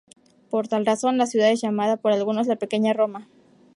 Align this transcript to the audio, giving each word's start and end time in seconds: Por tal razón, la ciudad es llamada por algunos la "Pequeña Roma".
Por 0.49 0.67
tal 0.67 0.83
razón, 0.87 1.19
la 1.19 1.27
ciudad 1.27 1.51
es 1.51 1.61
llamada 1.61 1.95
por 1.95 2.11
algunos 2.11 2.47
la 2.47 2.55
"Pequeña 2.55 2.91
Roma". 2.91 3.27